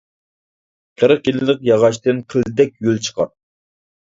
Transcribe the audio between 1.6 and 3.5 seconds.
ياغاچتىن قىلدەك ھۆل چىقار.